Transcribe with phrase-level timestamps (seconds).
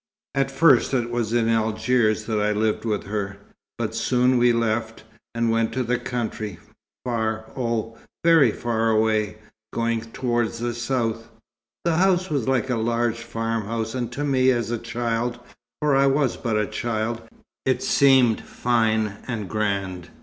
[0.33, 3.37] At first it was in Algiers that I lived with her,
[3.77, 5.03] but soon we left,
[5.35, 6.57] and went to the country,
[7.05, 9.37] far, oh, very far away,
[9.71, 11.29] going towards the south.
[11.85, 15.39] The house was like a large farmhouse, and to me as a child
[15.83, 17.21] for I was but a child
[17.67, 20.09] it seemed fine and grand.